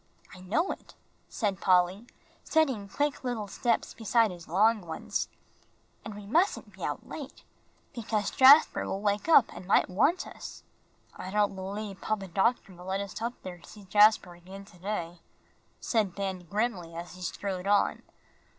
[0.33, 0.95] "I know it,"
[1.29, 2.07] said Polly,
[2.43, 5.27] setting quick little steps beside his long ones,
[6.03, 7.43] "and we mustn't be out late,
[7.93, 10.63] because Jasper will wake up and might want us."
[11.15, 14.79] "I don't believe Papa Doctor will let us up there to see Jasper again to
[14.79, 15.19] day,"
[15.79, 18.01] said Ben, grimly, as he strode on.